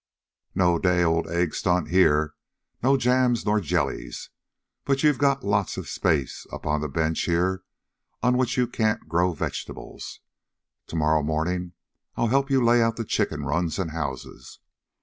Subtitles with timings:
[0.55, 2.33] "No day old egg stunt here.
[2.81, 4.31] No jams nor jellies.
[4.83, 7.61] But you've got lots of space up on the bench here
[8.23, 10.21] on which you can't grow vegetables.
[10.87, 11.73] To morrow morning
[12.15, 14.57] I'll help you lay out the chicken runs and houses.